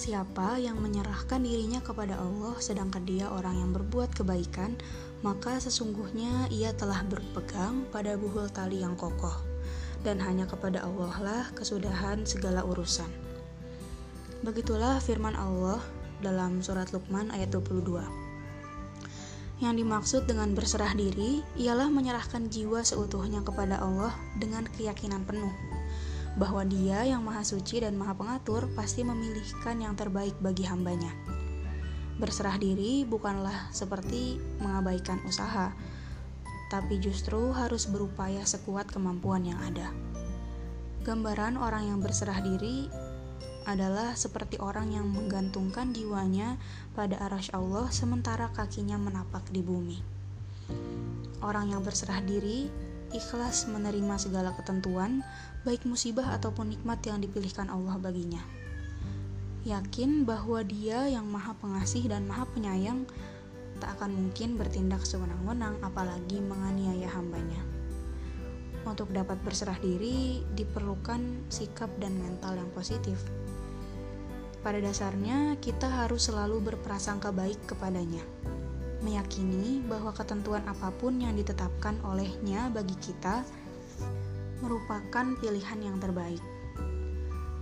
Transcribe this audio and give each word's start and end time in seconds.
siapa 0.00 0.56
yang 0.56 0.80
menyerahkan 0.80 1.44
dirinya 1.44 1.84
kepada 1.84 2.16
Allah 2.16 2.56
sedangkan 2.56 3.04
dia 3.04 3.28
orang 3.28 3.60
yang 3.60 3.70
berbuat 3.76 4.16
kebaikan, 4.16 4.80
maka 5.20 5.60
sesungguhnya 5.60 6.48
ia 6.48 6.72
telah 6.72 7.04
berpegang 7.04 7.84
pada 7.92 8.16
buhul 8.16 8.48
tali 8.48 8.80
yang 8.80 8.96
kokoh. 8.96 9.36
Dan 10.00 10.16
hanya 10.24 10.48
kepada 10.48 10.80
Allah 10.80 11.12
lah 11.20 11.44
kesudahan 11.52 12.24
segala 12.24 12.64
urusan. 12.64 13.12
Begitulah 14.40 14.96
firman 15.04 15.36
Allah 15.36 15.84
dalam 16.24 16.64
surat 16.64 16.88
Luqman 16.96 17.28
ayat 17.28 17.52
22. 17.52 18.00
Yang 19.60 19.74
dimaksud 19.84 20.22
dengan 20.24 20.56
berserah 20.56 20.96
diri 20.96 21.44
ialah 21.60 21.92
menyerahkan 21.92 22.48
jiwa 22.48 22.80
seutuhnya 22.80 23.44
kepada 23.44 23.76
Allah 23.76 24.16
dengan 24.40 24.64
keyakinan 24.64 25.28
penuh 25.28 25.79
bahwa 26.38 26.62
Dia 26.62 27.02
yang 27.06 27.26
Maha 27.26 27.42
Suci 27.42 27.82
dan 27.82 27.98
Maha 27.98 28.14
Pengatur 28.14 28.70
pasti 28.76 29.02
memilihkan 29.02 29.82
yang 29.82 29.98
terbaik 29.98 30.38
bagi 30.38 30.68
hambanya. 30.68 31.10
Berserah 32.20 32.60
diri 32.60 33.02
bukanlah 33.08 33.72
seperti 33.72 34.36
mengabaikan 34.60 35.24
usaha, 35.24 35.72
tapi 36.70 37.00
justru 37.00 37.50
harus 37.50 37.88
berupaya 37.88 38.44
sekuat 38.44 38.92
kemampuan 38.92 39.42
yang 39.48 39.58
ada. 39.64 39.90
Gambaran 41.00 41.56
orang 41.56 41.88
yang 41.88 41.98
berserah 42.04 42.44
diri 42.44 42.86
adalah 43.64 44.12
seperti 44.16 44.60
orang 44.60 44.92
yang 44.92 45.08
menggantungkan 45.08 45.96
jiwanya 45.96 46.60
pada 46.92 47.16
arasy 47.24 47.52
Allah 47.56 47.88
sementara 47.88 48.52
kakinya 48.52 49.00
menapak 49.00 49.48
di 49.48 49.64
bumi. 49.64 49.98
Orang 51.40 51.72
yang 51.72 51.80
berserah 51.80 52.20
diri 52.20 52.68
ikhlas 53.10 53.66
menerima 53.66 54.14
segala 54.18 54.54
ketentuan, 54.54 55.22
baik 55.66 55.86
musibah 55.86 56.30
ataupun 56.34 56.70
nikmat 56.70 57.02
yang 57.06 57.18
dipilihkan 57.18 57.66
Allah 57.66 57.98
baginya. 57.98 58.42
Yakin 59.66 60.24
bahwa 60.24 60.64
Dia 60.64 61.10
yang 61.10 61.28
Maha 61.28 61.52
Pengasih 61.58 62.08
dan 62.08 62.24
Maha 62.24 62.48
Penyayang 62.48 63.04
tak 63.82 64.00
akan 64.00 64.12
mungkin 64.12 64.56
bertindak 64.56 65.04
sewenang-wenang, 65.04 65.76
apalagi 65.84 66.40
menganiaya 66.40 67.08
hambanya. 67.12 67.60
Untuk 68.88 69.12
dapat 69.12 69.36
berserah 69.44 69.76
diri, 69.76 70.40
diperlukan 70.56 71.52
sikap 71.52 71.92
dan 72.00 72.16
mental 72.16 72.56
yang 72.56 72.70
positif. 72.72 73.20
Pada 74.60 74.80
dasarnya, 74.80 75.56
kita 75.60 75.88
harus 75.88 76.28
selalu 76.28 76.72
berprasangka 76.72 77.32
baik 77.32 77.60
kepadanya 77.68 78.24
meyakini 79.00 79.80
bahwa 79.88 80.12
ketentuan 80.12 80.64
apa 80.68 80.92
pun 80.92 81.16
yang 81.16 81.32
ditetapkan 81.36 81.96
olehnya 82.04 82.68
bagi 82.68 82.96
kita 83.00 83.44
merupakan 84.60 85.26
pilihan 85.40 85.80
yang 85.80 85.96
terbaik. 85.96 86.40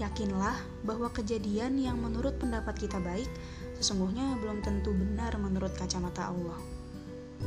Yakinlah 0.00 0.56
bahwa 0.84 1.08
kejadian 1.12 1.80
yang 1.80 2.00
menurut 2.00 2.36
pendapat 2.36 2.76
kita 2.76 3.00
baik 3.00 3.28
sesungguhnya 3.80 4.38
belum 4.40 4.60
tentu 4.60 4.92
benar 4.92 5.32
menurut 5.40 5.72
kacamata 5.74 6.32
Allah. 6.32 6.58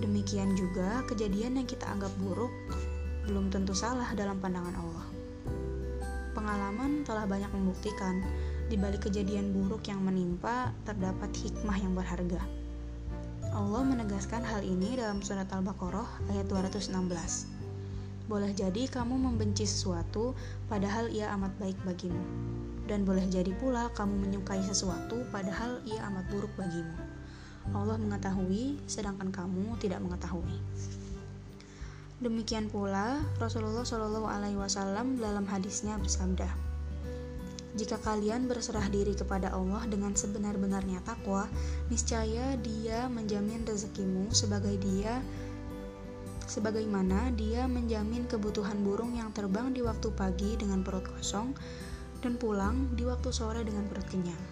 Demikian 0.00 0.56
juga 0.56 1.04
kejadian 1.10 1.60
yang 1.60 1.68
kita 1.68 1.84
anggap 1.84 2.10
buruk 2.22 2.50
belum 3.28 3.52
tentu 3.52 3.76
salah 3.76 4.08
dalam 4.16 4.38
pandangan 4.40 4.74
Allah. 4.78 5.06
Pengalaman 6.32 7.04
telah 7.04 7.28
banyak 7.28 7.52
membuktikan 7.52 8.24
di 8.72 8.80
balik 8.80 9.04
kejadian 9.04 9.52
buruk 9.52 9.84
yang 9.84 10.00
menimpa 10.00 10.72
terdapat 10.88 11.28
hikmah 11.36 11.76
yang 11.76 11.92
berharga. 11.92 12.61
Allah 13.52 13.84
menegaskan 13.84 14.40
hal 14.48 14.64
ini 14.64 14.96
dalam 14.96 15.20
surat 15.20 15.44
Al-Baqarah 15.52 16.08
ayat 16.32 16.48
216. 16.48 16.88
Boleh 18.24 18.48
jadi 18.56 18.88
kamu 18.88 19.12
membenci 19.12 19.68
sesuatu 19.68 20.32
padahal 20.72 21.12
ia 21.12 21.28
amat 21.36 21.52
baik 21.60 21.76
bagimu. 21.84 22.24
Dan 22.88 23.04
boleh 23.04 23.28
jadi 23.28 23.52
pula 23.60 23.92
kamu 23.92 24.24
menyukai 24.24 24.64
sesuatu 24.64 25.28
padahal 25.28 25.84
ia 25.84 26.00
amat 26.08 26.32
buruk 26.32 26.48
bagimu. 26.56 26.96
Allah 27.76 28.00
mengetahui 28.00 28.80
sedangkan 28.88 29.28
kamu 29.28 29.76
tidak 29.84 30.00
mengetahui. 30.00 30.56
Demikian 32.24 32.72
pula 32.72 33.20
Rasulullah 33.36 33.84
Shallallahu 33.84 34.32
alaihi 34.32 34.56
wasallam 34.56 35.20
dalam 35.20 35.44
hadisnya 35.44 36.00
bersabda, 36.00 36.48
jika 37.72 37.96
kalian 38.04 38.52
berserah 38.52 38.84
diri 38.92 39.16
kepada 39.16 39.48
Allah 39.48 39.88
dengan 39.88 40.12
sebenar-benarnya 40.12 41.00
takwa, 41.08 41.48
niscaya 41.88 42.60
Dia 42.60 43.08
menjamin 43.08 43.64
rezekimu 43.64 44.28
sebagai 44.36 44.76
Dia 44.76 45.24
sebagaimana 46.44 47.32
Dia 47.32 47.64
menjamin 47.64 48.28
kebutuhan 48.28 48.76
burung 48.84 49.16
yang 49.16 49.32
terbang 49.32 49.72
di 49.72 49.80
waktu 49.80 50.12
pagi 50.12 50.52
dengan 50.60 50.84
perut 50.84 51.08
kosong 51.16 51.56
dan 52.20 52.36
pulang 52.36 52.92
di 52.92 53.08
waktu 53.08 53.32
sore 53.32 53.64
dengan 53.64 53.88
perut 53.88 54.04
kenyang. 54.04 54.42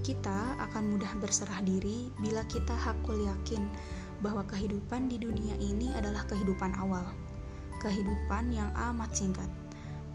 Kita 0.00 0.56
akan 0.64 0.96
mudah 0.96 1.12
berserah 1.20 1.60
diri 1.60 2.08
bila 2.24 2.40
kita 2.48 2.72
hakul 2.72 3.20
yakin 3.20 3.68
bahwa 4.24 4.48
kehidupan 4.48 5.12
di 5.12 5.20
dunia 5.20 5.54
ini 5.60 5.92
adalah 5.92 6.24
kehidupan 6.24 6.72
awal, 6.80 7.04
kehidupan 7.84 8.48
yang 8.48 8.72
amat 8.74 9.12
singkat 9.12 9.46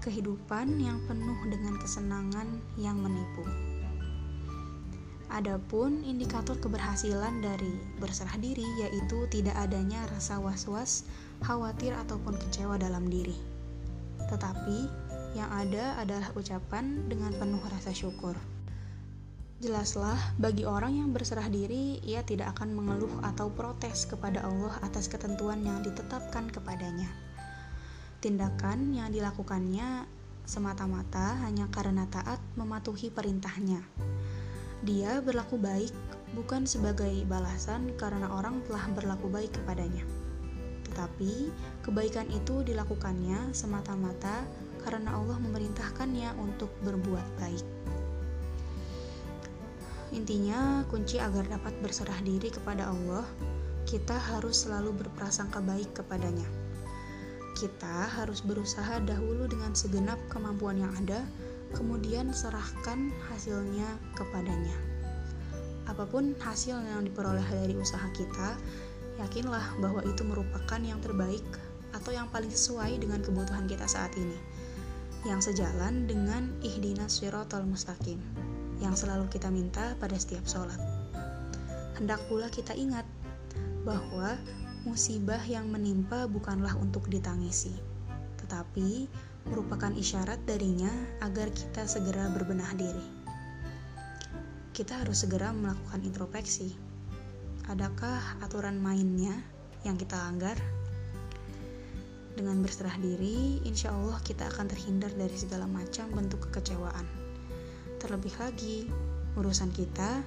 kehidupan 0.00 0.80
yang 0.80 0.96
penuh 1.04 1.36
dengan 1.52 1.76
kesenangan 1.76 2.48
yang 2.80 2.96
menipu. 2.96 3.44
Adapun 5.30 6.02
indikator 6.02 6.58
keberhasilan 6.58 7.38
dari 7.38 7.78
berserah 8.02 8.34
diri 8.40 8.66
yaitu 8.82 9.28
tidak 9.30 9.54
adanya 9.60 10.02
rasa 10.10 10.40
was-was, 10.42 11.06
khawatir 11.44 11.94
ataupun 11.94 12.34
kecewa 12.34 12.80
dalam 12.80 13.06
diri. 13.06 13.36
Tetapi 14.26 14.78
yang 15.38 15.52
ada 15.52 16.00
adalah 16.02 16.34
ucapan 16.34 17.06
dengan 17.06 17.30
penuh 17.38 17.62
rasa 17.70 17.94
syukur. 17.94 18.34
Jelaslah, 19.60 20.18
bagi 20.40 20.64
orang 20.64 20.96
yang 20.96 21.08
berserah 21.12 21.46
diri, 21.52 22.00
ia 22.00 22.24
tidak 22.24 22.56
akan 22.56 22.72
mengeluh 22.74 23.12
atau 23.20 23.52
protes 23.52 24.08
kepada 24.08 24.40
Allah 24.40 24.80
atas 24.80 25.06
ketentuan 25.06 25.60
yang 25.62 25.84
ditetapkan 25.84 26.48
kepadanya 26.48 27.29
tindakan 28.20 28.92
yang 28.92 29.08
dilakukannya 29.08 30.04
semata-mata 30.44 31.40
hanya 31.40 31.72
karena 31.72 32.04
taat 32.12 32.36
mematuhi 32.52 33.08
perintahnya. 33.08 33.80
Dia 34.84 35.24
berlaku 35.24 35.56
baik 35.56 35.92
bukan 36.36 36.68
sebagai 36.68 37.24
balasan 37.24 37.96
karena 37.96 38.28
orang 38.28 38.60
telah 38.68 38.84
berlaku 38.92 39.32
baik 39.32 39.56
kepadanya. 39.56 40.04
Tetapi 40.84 41.48
kebaikan 41.80 42.28
itu 42.28 42.60
dilakukannya 42.60 43.56
semata-mata 43.56 44.44
karena 44.84 45.16
Allah 45.16 45.40
memerintahkannya 45.40 46.36
untuk 46.44 46.68
berbuat 46.84 47.24
baik. 47.40 47.66
Intinya, 50.12 50.84
kunci 50.92 51.16
agar 51.22 51.48
dapat 51.48 51.72
berserah 51.80 52.20
diri 52.20 52.52
kepada 52.52 52.90
Allah, 52.90 53.24
kita 53.88 54.18
harus 54.18 54.66
selalu 54.66 54.92
berprasangka 54.92 55.62
baik 55.64 56.02
kepadanya 56.02 56.59
kita 57.60 58.08
harus 58.16 58.40
berusaha 58.40 59.04
dahulu 59.04 59.44
dengan 59.44 59.76
segenap 59.76 60.16
kemampuan 60.32 60.80
yang 60.80 60.88
ada, 61.04 61.20
kemudian 61.76 62.32
serahkan 62.32 63.12
hasilnya 63.28 63.84
kepadanya. 64.16 64.72
Apa 65.84 66.08
pun 66.08 66.32
hasil 66.40 66.80
yang 66.80 67.04
diperoleh 67.04 67.44
dari 67.44 67.76
usaha 67.76 68.08
kita, 68.16 68.56
yakinlah 69.20 69.76
bahwa 69.84 70.00
itu 70.08 70.24
merupakan 70.24 70.80
yang 70.80 71.04
terbaik 71.04 71.44
atau 71.92 72.16
yang 72.16 72.32
paling 72.32 72.48
sesuai 72.48 72.96
dengan 72.96 73.20
kebutuhan 73.20 73.68
kita 73.68 73.84
saat 73.84 74.16
ini, 74.16 74.40
yang 75.28 75.44
sejalan 75.44 76.08
dengan 76.08 76.48
ihdinas 76.64 77.20
siratal 77.20 77.68
mustaqim, 77.68 78.16
yang 78.80 78.96
selalu 78.96 79.28
kita 79.28 79.52
minta 79.52 79.92
pada 80.00 80.16
setiap 80.16 80.48
sholat. 80.48 80.80
Hendak 82.00 82.24
pula 82.24 82.48
kita 82.48 82.72
ingat 82.72 83.04
bahwa 83.84 84.40
musibah 84.88 85.40
yang 85.44 85.68
menimpa 85.68 86.24
bukanlah 86.24 86.72
untuk 86.80 87.04
ditangisi, 87.12 87.72
tetapi 88.40 89.04
merupakan 89.48 89.92
isyarat 89.92 90.40
darinya 90.48 90.90
agar 91.20 91.52
kita 91.52 91.84
segera 91.84 92.32
berbenah 92.32 92.72
diri. 92.76 93.06
Kita 94.72 95.04
harus 95.04 95.26
segera 95.26 95.52
melakukan 95.52 96.00
introspeksi. 96.00 96.72
Adakah 97.68 98.40
aturan 98.40 98.80
mainnya 98.80 99.36
yang 99.84 100.00
kita 100.00 100.16
langgar? 100.16 100.56
Dengan 102.32 102.64
berserah 102.64 102.96
diri, 102.96 103.60
insya 103.68 103.92
Allah 103.92 104.16
kita 104.24 104.48
akan 104.48 104.64
terhindar 104.72 105.12
dari 105.12 105.36
segala 105.36 105.68
macam 105.68 106.08
bentuk 106.16 106.48
kekecewaan. 106.48 107.04
Terlebih 108.00 108.32
lagi, 108.40 108.88
urusan 109.36 109.68
kita 109.76 110.24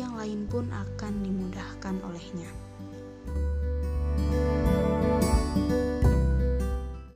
yang 0.00 0.18
lain 0.18 0.50
pun 0.50 0.66
akan 0.72 1.22
dimudahkan 1.22 2.02
olehnya. 2.02 2.61
you 4.30 4.61